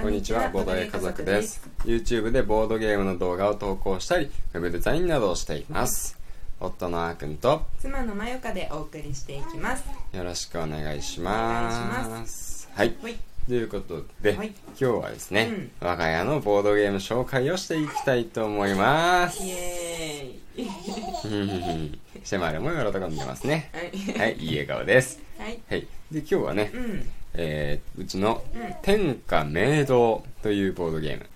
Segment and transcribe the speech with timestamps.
[0.00, 1.60] こんにちは、ボードゲー家族です。
[1.84, 6.18] YouTube でボードゲームの動画を投稿したり、ウェブデザインなどをしています。
[6.58, 9.84] 夫のあーくんと妻のまよかでお送りしていきます。
[10.16, 12.70] よろしくお願いします。
[12.74, 12.94] はい。
[13.02, 13.18] はい。
[13.46, 19.42] ということで、はい、今日はですね、うん、我が家のボードゲーム紹介をしていきたいと思います。
[19.42, 22.00] イエーイ。
[22.24, 23.16] シェマルも喜ん。
[23.16, 23.70] でますね。
[23.74, 25.20] はい、はい、いい笑顔です。
[25.38, 25.60] はい。
[25.68, 28.42] はい、で、今日はね、うん、えー、うちの
[28.82, 31.26] 天下明堂というボードゲーム。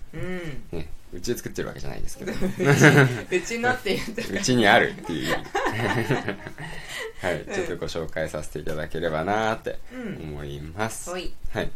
[0.71, 0.79] うん。
[0.79, 2.31] ね、うちで作ってるわけじゃないですけど。
[2.33, 5.35] うちのって言ったうちにあるっていう。
[7.21, 9.79] はい、ちょっとご紹介させていただければなって
[10.21, 11.09] 思います。
[11.09, 11.33] はい。
[11.51, 11.71] はい。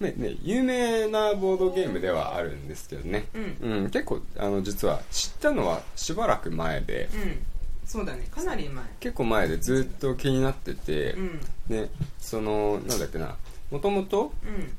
[0.00, 3.26] ねね、有名なボードゲームではあるんですけどね、
[3.60, 7.46] うん、うん、結構あの実は知ったのはしばらく前で、うん、
[7.84, 8.26] そうだね。
[8.30, 8.82] かなり前。
[8.98, 13.36] 結構前でずっと気になってて、うん、ねそのなんだっけな
[13.70, 14.32] もともと、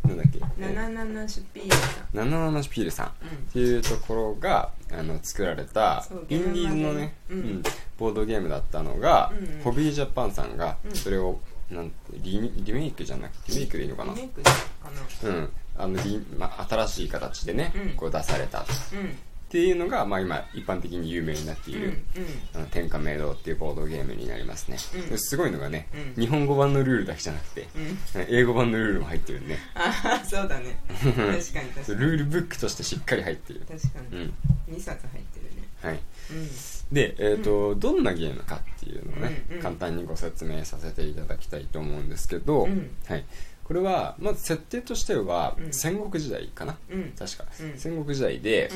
[0.06, 2.52] なんだっけ？77シュピールさん。
[2.54, 3.08] 77シュピールさん。
[3.08, 3.12] っ
[3.54, 7.64] ていうところがあの作られたインディーズのね、うん、
[7.98, 9.32] ボードゲームだったのが、
[9.64, 14.14] ホビージャパンさんがそれをなんリリメイクじゃなくてリメイクでいいのかな？
[14.14, 14.52] リメイクか
[15.24, 15.30] な。
[15.30, 15.50] うん。
[15.78, 18.66] あのリ、まあ、新しい形でね、こう出された、っ
[19.52, 22.04] ていうのが、まあ、今一般的に有名になっている、うん
[22.56, 24.78] あの天下明堂っていうボードゲームになりますね、
[25.12, 27.68] うん、すごいのがね、うん、日本語版のルールだけじゃなくて、
[28.30, 30.80] 英語版のルールも入ってるねああそうだね。
[30.88, 32.00] 確かに確かに。
[32.00, 33.66] ルールブックとしてしっかり入ってる。
[33.68, 34.34] 確かに、うん、
[34.74, 35.68] 2冊入ってるね。
[35.82, 36.00] はい、
[36.92, 42.68] で、えーとどんなゲームかっていうのをね、簡単にご説明させていただきたいと思うんですけど、
[43.08, 43.26] はい
[43.72, 48.70] これはまず設定としては戦国時代かな、うん、確か、うん、戦国時代で、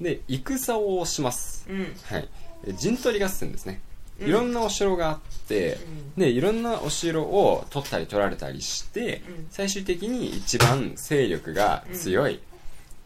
[0.00, 1.68] うん、で戦をします、
[2.06, 2.28] はい、
[2.74, 3.80] 陣取り合戦ですね。
[4.18, 5.78] いろんなお城があって、
[6.18, 12.40] でいろんなお城を取ったり取られたりして、最終的に一番勢力が強い、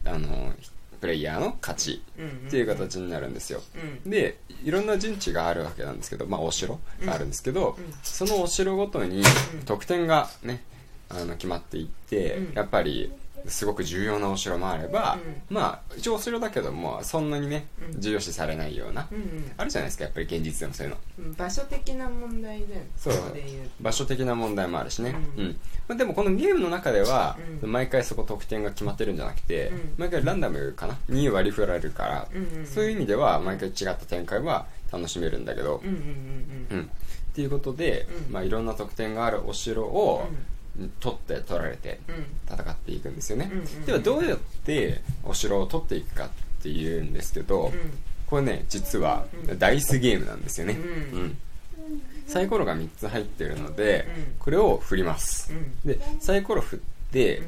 [0.03, 0.51] あの
[0.99, 2.01] プレイヤーの勝ち
[2.47, 3.61] っていう形になるんですよ、
[4.03, 9.21] でいろんな陣地があるわけなんですけど、まあ、お城があるんですけど、そのお城ごとに
[9.65, 10.63] 得点がね
[11.09, 13.11] あの決まっていって、うん、やっぱり
[13.47, 20.93] すごく重要なお城もあれば、うん、まあ一応お城だけどもそんなにね、重要視されないような、うんうん、あるじゃないですかやっぱり現実でもそういう
[21.29, 23.13] の、場所的な問題でそう。
[23.79, 25.59] 場所的な問題もあるしね、うん。
[25.87, 30.97] まあ、でもこのゲームの中では、毎回そこ得点が決まってるんじゃなくて、毎回ランダムかな？
[31.07, 32.27] に割り振られるから、
[32.65, 36.89] そういう意味では毎回違った展開は楽しめるんだけど、うん
[37.31, 40.27] っていうことで、まあ、いろんな得点があるお城を、
[40.99, 41.99] 取って取られて
[42.47, 43.51] 戦っていくんですよね、
[43.85, 46.29] ではどうやってお城を取っていくかっ
[46.61, 47.71] ていうんですけど、
[48.27, 49.25] これね実は
[49.57, 50.73] ダイスゲームなんですよね、
[51.13, 51.37] うん。
[52.27, 54.07] サイコロが3つ入ってるので、
[54.39, 55.53] これを振ります、
[55.85, 56.79] でサイコロ振っ
[57.11, 57.41] て、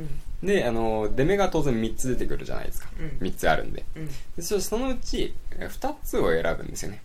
[0.44, 2.90] であの出目が当然3つ出てくるじゃないですか、
[3.20, 3.84] 3つあるんで,、
[4.36, 7.02] でそのうち2つを選ぶんですよね、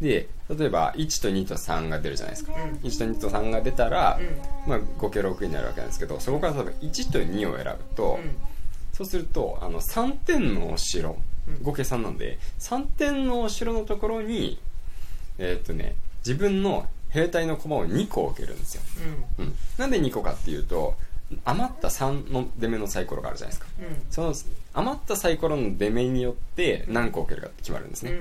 [0.00, 4.18] で例えば1と2と3が出るじゃないですか、うん、1と2と3が出たら、
[4.66, 8.36] うん、まあ、合計6になるわけなんですけどそこから例えば1と2を選ぶと、うん、
[8.92, 11.16] そうするとあの3点のお城
[11.62, 14.58] 合計3なんで3点のお城のところに
[15.38, 18.82] えー、っとね自分の兵隊の駒を2個置けるんですよ、
[19.38, 19.54] うん。
[19.78, 20.94] なんで2個かっていうと
[21.44, 24.34] 余った3の出目のサイコロがあるじゃないですか、うん、その
[24.74, 28.18] 余ったサイコロの出目によって何個置けるかって決まるんですね、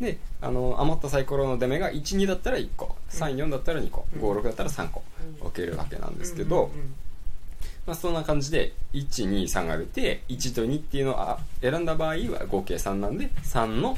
[0.00, 2.96] であの余ったサイコロの出目が12だったら1個。
[3.10, 4.06] 34だったら2個。
[4.18, 5.02] 56だったら3個
[5.40, 6.70] 置けるわけなんですけど、
[7.86, 13.96] まあ、そんな感じで123が出て1と2っていうのを選んだ場合は合計3なんで3の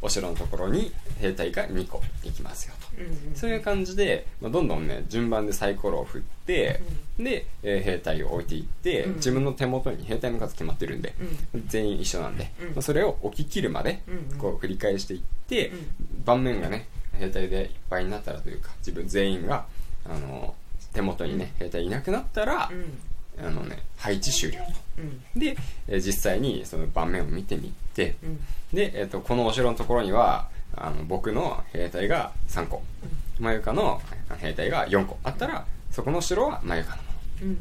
[0.00, 6.80] お城のところに兵隊が2個行きますよと、うんうん、そういう感じで、まあ、どんどんね順番でサイコロを振って、
[7.18, 11.14] うん、で、えー、兵隊を置いていって、うん、自分の手元に兵隊の数決まってるんで、
[11.54, 14.02] うん、全員一緒なんで、まあ、それを置き切るまで
[14.38, 15.72] こう繰り返していって、
[16.24, 16.86] 盤面がね
[17.18, 19.66] 兵隊でいっぱいになったらというか自分全員が
[20.04, 20.54] あの
[20.92, 22.70] 手元にね兵隊いなくなったら、
[23.40, 24.64] あのね配置終了と、
[24.98, 28.38] うん、で、えー、実際にその盤面を見てみて、うん、
[28.72, 32.82] で、えーと、このお城のところにはあの僕の兵隊が3個。
[33.40, 34.00] まゆかの
[34.38, 35.18] 兵隊が4個。
[35.24, 37.08] あったらそこの城はまゆかのもの。
[37.40, 37.58] うんうんうん、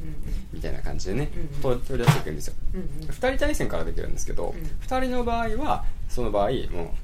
[0.53, 6.57] みたいな感じでね、うんうん、取り出していくんですよ、うんうん、2人対戦からできるんですけど、うん、2人の場合はその場合もう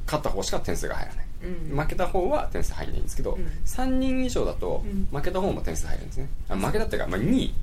[0.07, 1.25] 勝った方しか点数が入らない。
[1.43, 6.29] うん、負けた方は点数入らないんですけど、うん、3人以上だと負けた方も点数入るんですね。
[6.49, 7.53] あ負けたっていうか、まあ、2位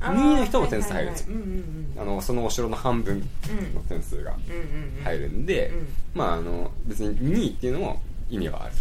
[0.00, 1.36] 2位の人も点数入るんですよ、
[1.98, 3.20] あのそのお城の半分
[3.74, 4.34] の点数が
[5.04, 5.72] 入るんで、
[6.14, 8.74] まああの別に2位っていうのも意味はある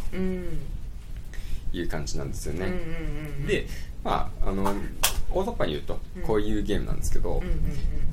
[1.72, 2.72] という感じなんですよね、
[3.48, 3.68] で
[4.04, 4.74] まああの
[5.32, 7.44] 大雑把に言うとこういうゲームなんですけど、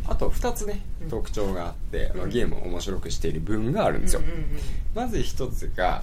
[0.07, 1.09] あと2 2つねうん。
[1.09, 2.31] 特徴があって、まあうん。
[2.31, 4.23] ゲームを面白くしている分があるんですよ、
[4.95, 6.03] まず1つが、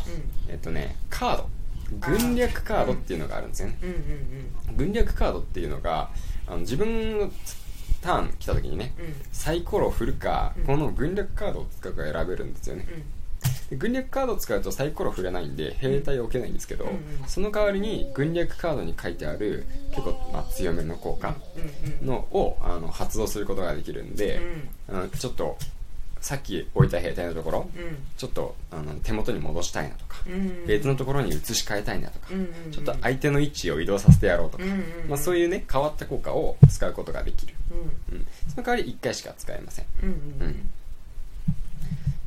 [0.49, 1.49] えっとねカード
[1.99, 4.77] 軍略カードっていうのがあるんですよね、うんうんうん。
[4.77, 6.09] 軍略カードっていうのが
[6.47, 7.31] あの自分の
[8.01, 9.15] ターン来た時にねうん。
[9.31, 10.63] サイコロを振るか、うん。
[10.65, 12.87] この軍略カードを使うか選べるんですよね。
[13.69, 16.99] で軍略カードを使うとサイコロ振れないんで兵隊を置けないんですけど、うんうん。
[17.27, 21.35] その代わりに軍略カードに書いてある結構、まあ、強めの効果
[22.01, 24.41] うんのをあの発動することができるんで、
[24.89, 25.57] あのちょっと
[26.23, 27.97] さっき置いた兵隊のところうん。
[28.17, 30.33] ちょっとあの手元に戻したいなとか、うん。
[30.33, 32.71] うん別のところに移し替えたいなとか、うんうんうん。
[32.71, 34.83] ちょっと相手の位置を移動させてやろうとか、うんうんうん。
[35.09, 37.53] まあ、そういうね変わった効果を使うことができる、
[38.09, 38.17] うん。
[38.17, 39.85] うん、その代わり1回しか使えません。
[40.01, 40.51] うんうんうん。
[40.51, 40.55] っ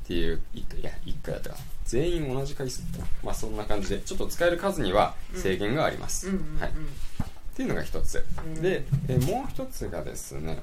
[0.07, 1.63] ていういや1回だったかな。
[1.87, 3.07] 全員同じ回数だったな。
[3.25, 3.99] まあそんな感じで。
[4.01, 6.73] ちょっと使える数には制限があります、うんうんうんはい、っ
[7.57, 8.61] ていうのが一つ、うん。
[8.61, 10.63] でえもう一つがですね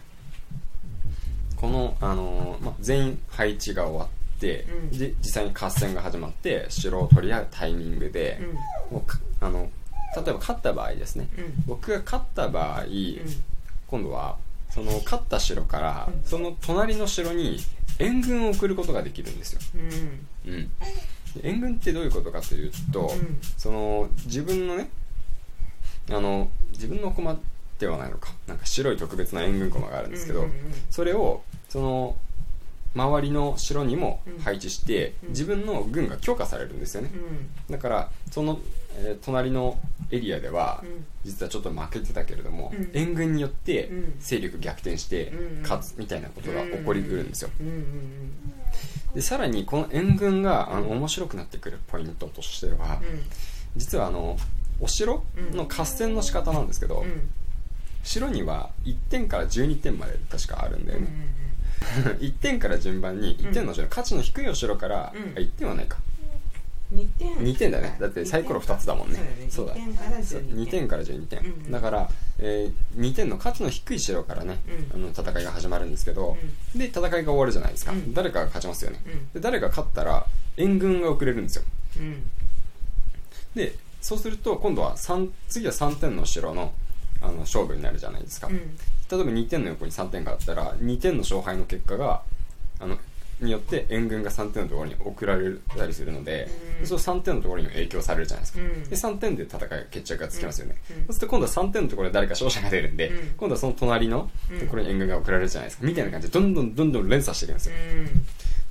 [1.63, 5.00] この、あのーまあ、全員配置が終わって、うん。
[5.00, 8.42] で実際に合戦が始まって城を取り合うタイミングで、
[8.92, 9.69] もうかあの
[10.13, 11.30] 例えば勝った場合ですね。
[11.38, 11.44] うん。
[11.45, 12.89] うん僕が勝った場合、うん。
[13.88, 14.36] 今度は
[14.71, 16.21] その勝った城からうん。
[16.25, 17.60] その隣の城に
[17.98, 19.62] 援軍を送ることができるんですよ、
[20.45, 20.71] うん。
[21.44, 23.39] 援軍ってどういうことかというと、うん。
[23.56, 24.89] その自分のね
[26.10, 27.39] あの自分の駒
[27.80, 28.33] ではないのか。
[28.48, 30.45] なんか白い特別な援軍駒があるんですけど、
[30.89, 31.42] それを
[31.74, 32.16] その
[32.96, 35.30] 周りの城にも配置して、うん。
[35.30, 37.10] 自分の軍が強化されるんですよね、
[37.68, 38.60] だからその、
[38.98, 39.80] えー隣の
[40.12, 41.04] エリアでは、うん。
[41.24, 42.92] 実はちょっと負けてたけれども、うん。
[42.94, 44.20] 援軍によってうん。
[44.20, 47.50] 勢力逆転してうん勝つみたいなことが起こりうるんですよ、
[49.16, 53.02] でさらにこの援軍があの面白くなってくるポイントとしては、
[53.75, 54.38] 実はあの
[54.80, 55.24] お城
[55.54, 57.04] の合戦の仕方なんですけど、
[58.04, 61.10] 城には1点から12点まで確かあるんだようんね、
[62.20, 65.22] 1点から順番に1点の城、価値の低いお城から、うん。
[65.38, 65.98] あ1点はないか。
[66.94, 67.36] 2点。
[67.36, 67.98] 2点だね。
[68.00, 69.48] だってサイコロ2つだもんね。
[69.50, 69.88] そうだね。
[69.92, 70.06] そうだ。
[70.06, 72.10] 2点からそう12 2点から12点、うんだから、
[72.40, 74.60] えー2点の価値の低い城からね、
[74.94, 75.04] うん。
[75.04, 76.38] あの戦いが始まるんですけど、
[76.76, 78.14] で戦いが終わるじゃないですか、うん。
[78.14, 79.30] 誰かが勝ちますよね、うん。
[79.34, 80.26] で誰が勝ったら
[80.58, 81.64] 援軍が送れるんですよ。
[81.98, 82.30] うん。
[83.56, 86.74] でそうすると今度は3次は3点の城の
[87.24, 88.58] あの勝負になるじゃないですか、うん。
[88.58, 88.66] 例え
[89.12, 92.22] ば2点の横に3点があったら2点の勝敗の結果が
[92.80, 92.98] あの
[93.42, 96.48] によって援軍が3点のところに送られたりするので、
[96.81, 96.88] うん。
[96.88, 98.84] そう3点のところにも影響されるじゃないですか、うん。
[98.84, 100.96] で3点で戦いが決着がつきますよね、うん。
[100.98, 103.34] そうすると今度は3点のところで誰か勝者が出るんで、うん。
[103.38, 104.30] 今度はその隣の
[104.60, 107.75] ところに援軍が送られるじゃないですか、みたいな感じでどんどんどんどん連鎖していくんですよ、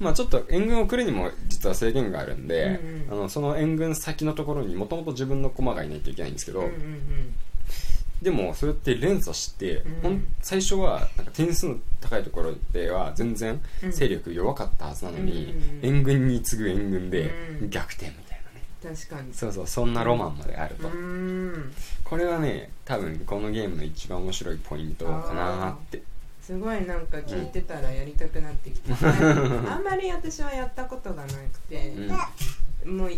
[0.00, 6.70] まあちょっと援軍を送るにも実は制限があるんで、あのその援軍先のところにもともと自分の駒がいないといけないんですけど、
[8.22, 10.26] でもそれって連鎖して、うん。
[10.40, 13.90] 最初はなんか点数の高いところでは全然うん。
[13.90, 15.52] 勢力弱かったはずなのに、
[15.82, 17.30] うん援軍に次ぐ援軍で
[17.60, 17.70] うん。
[17.70, 19.34] 逆転みたいなね、確かに。
[19.34, 21.72] そうそうそんなロマンまであると、うん。
[22.04, 26.02] これはね多分このゲームの一番面白いポイントかなって。
[26.40, 28.94] すごいなんか聞いてたらやりたくなってきた、
[29.72, 31.94] あんまり私はやったことがなくて、
[32.84, 33.12] もう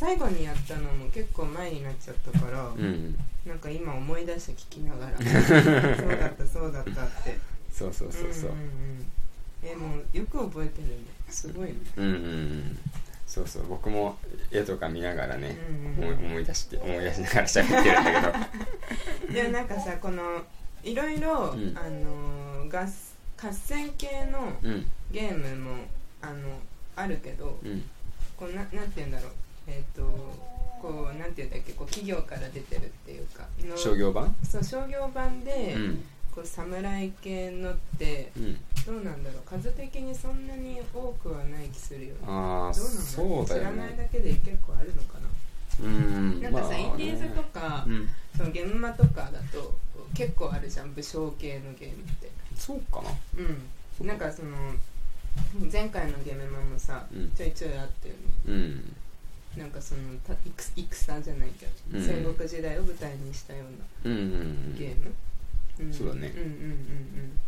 [0.00, 5.12] 最後にやったのも結構前になっちゃったから、うん、うん、なんか今思い出して聞きながら。
[5.20, 7.36] そうだったそうだったって。
[7.70, 8.50] そうそうそうそう。
[8.52, 9.06] んんん。
[9.62, 10.94] えもうよく覚えてるね。
[11.28, 11.74] すごいね。
[11.96, 12.78] うんうんうん。
[13.26, 13.66] そうそう。
[13.66, 14.16] 僕も
[14.50, 18.38] 絵とか見ながらね、うんうん思い思い出して思い出しながら喋ってるんだ
[19.26, 19.34] けど。
[19.36, 20.42] でもなんかさこの
[20.82, 21.76] いろいろ、うん。
[21.76, 22.86] あのー合
[23.46, 24.90] 合戦系のうん。
[25.12, 25.84] ゲームも
[26.22, 26.58] あの
[26.96, 27.84] あるけどうん。
[28.38, 29.32] こうななんて言うんだろう
[29.70, 30.02] えっ、と
[30.82, 34.34] こうなんて言うんだっけこう企業から出てるっていうかの商業版？
[34.42, 36.04] そう商業版で、うん。
[36.34, 38.56] こう侍系のってうん。
[38.86, 42.20] どうなんだろう数的にそんなに多くはない気するよね。
[42.26, 45.28] ああそうだよ知らないねだけで結構あるのかな。
[45.82, 46.82] うんなんかさ、まあね。
[46.82, 48.08] インディーズとか、うん。
[48.36, 49.76] その現場とかだと
[50.14, 52.30] 結構あるじゃん武将系のゲームって。
[52.54, 53.10] そうかな。
[54.00, 54.06] うん。
[54.06, 54.50] なんかその
[55.70, 57.30] 前回のゲームマもさ、うん。
[57.32, 58.20] ちょいちょいあったよね。
[58.46, 58.96] うん
[59.56, 62.04] なんかそのた戦戦じゃないけど、うん。
[62.04, 63.64] 戦国時代を舞台にしたよ
[64.04, 65.92] うなうんうんゲーム、ん。
[65.92, 66.32] そうだね。
[66.36, 67.40] うんうんうんうん。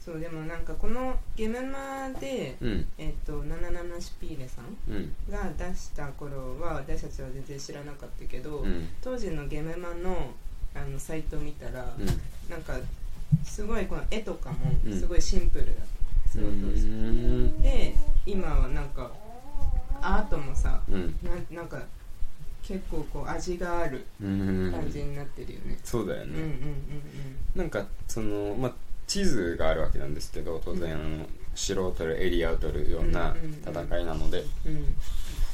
[0.00, 2.86] そうでもなんかこのゲームマで、うん。
[2.96, 5.14] えっ、と77シュピーレさんうん。
[5.30, 8.88] が出した頃は私たちは全然知らなかったけど、うん。
[9.02, 10.32] 当時のゲームマの
[10.74, 12.06] あのサイトを見たら、うん。
[12.50, 12.78] なんか
[13.44, 15.74] すごいこの絵とかもうんすごいシンプルだっ
[16.26, 17.94] た、そので
[18.26, 19.10] 今はなんか
[20.02, 21.14] アートもさうん。
[21.22, 21.80] ななんか
[22.62, 24.72] 結構こう味があるうん。
[24.72, 26.56] 感じになってるよね、そうだようん、うんうんね
[27.56, 28.72] なんかそのまあ
[29.06, 33.34] 地図があるわけなんですけど当然、あの城を取るエリアを取るような
[33.66, 34.94] 戦いなので、うん。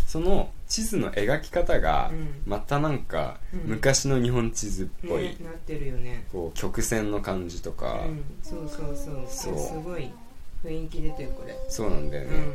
[0.06, 2.42] その地図の描き方がうん。
[2.46, 3.60] またなんかうん。
[3.70, 6.24] 昔の日本地図っぽい、ねなってるよね。
[6.30, 8.24] こう曲線の感じとか、うん。
[8.42, 9.24] そうそうそう。
[9.28, 9.58] そう。
[9.58, 10.10] すごい
[10.64, 11.56] 雰囲気出てるこれ。
[11.68, 12.44] そうなんだようんうんうん。
[12.44, 12.52] ね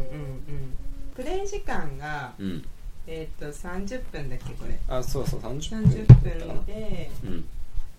[1.15, 2.65] プレイ時間がうん、
[3.07, 4.79] えっと30分だっけこれ。
[4.87, 5.83] あそうそう30分。
[5.83, 7.45] 30だったかな分でうん。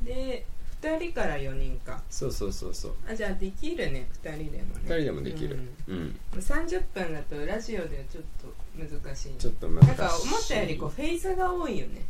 [0.03, 0.45] で
[0.83, 2.03] 2人から4人か。
[2.11, 2.95] そうそうそうそう。
[3.11, 4.81] あじゃあできるね2人でもね。
[4.85, 5.59] 2人でもできる。
[5.89, 5.97] うん。
[5.97, 9.87] うん、30分だとラジオではちょっと難しいちょっと難しい。
[9.89, 12.03] なんか思ったよりこうフェイスが多いよね。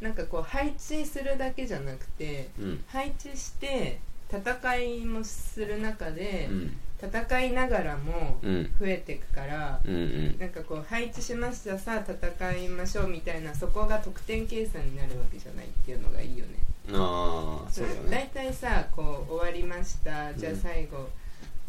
[0.00, 2.84] なんかこう配置するだけじゃなくてうん。
[2.88, 4.00] 配置して
[4.32, 6.76] 戦いもする中でうん。
[7.02, 8.70] 戦いながらもうん。
[8.78, 10.38] 増えていくからうんうん。
[10.38, 16.52] なんかこう配置しましたさあ戦いましょうみたいなそこが得点計算になるわけじゃないっていうのがいいよね。
[16.92, 18.30] ああそうだね。
[18.34, 21.08] 大体さこう終わりましたじゃあ最後、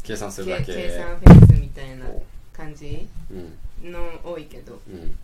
[0.02, 0.74] 計算するけだけ。
[0.74, 3.34] 計算フェイスみたいなこ感じう
[3.84, 3.92] うん。
[3.92, 4.80] の多いけど。
[4.88, 5.16] うん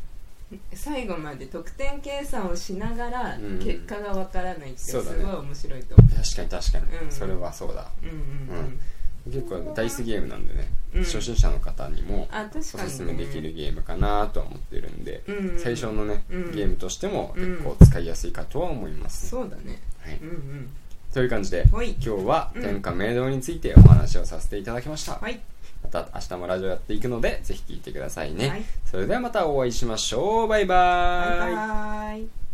[0.75, 3.59] 最後まで得点計算をしながらうん。
[3.59, 7.11] 結果がわからないってすごい面白いと思確かに確かに、うん。
[7.11, 7.89] それはそうだ。
[8.03, 8.07] う。
[8.07, 8.65] うんうん。
[8.65, 8.81] うん。
[9.27, 11.05] 結構ダイスゲームなんでね、うん。
[11.05, 16.53] 初心者の方にもおすすめできるゲームかなとは思ってるんで、うんうん最初のね、うん。
[16.53, 17.51] ゲームとしてもうん。
[17.59, 19.81] 結構使いやすいかとは思います、そうだね。
[20.01, 20.17] はい。
[20.17, 20.71] うんうん。
[21.13, 22.63] という感じで今日はうん。
[22.63, 25.35] 天下明堂についてお話をさせていただきました、はい。
[25.35, 25.41] ま
[25.91, 28.63] た明日もラジオやっていくのでぜひ聞いてくださいね、はい。
[28.85, 30.49] それではまたお会いしましょう。
[30.49, 32.50] バイバーバイバイ